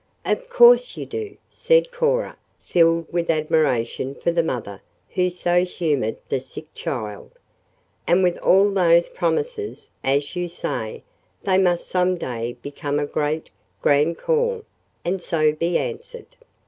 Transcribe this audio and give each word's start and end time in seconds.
"Of 0.25 0.49
course 0.49 0.97
you 0.97 1.05
do," 1.05 1.37
said 1.51 1.91
Cora, 1.91 2.35
filled 2.59 3.13
with 3.13 3.29
admiration 3.29 4.15
for 4.15 4.31
the 4.31 4.41
mother 4.41 4.81
who 5.11 5.29
so 5.29 5.63
humored 5.63 6.17
the 6.27 6.39
sick 6.39 6.73
child. 6.73 7.29
"And 8.07 8.23
with 8.23 8.35
all 8.39 8.71
those 8.71 9.07
promises, 9.09 9.91
as 10.03 10.35
you 10.35 10.49
say, 10.49 11.03
they 11.43 11.59
must 11.59 11.85
some 11.87 12.15
day 12.15 12.57
become 12.63 12.97
a 12.97 13.05
great, 13.05 13.51
grand 13.83 14.17
call, 14.17 14.63
and 15.05 15.21
so 15.21 15.51
be 15.53 15.77
answered." 15.77 16.35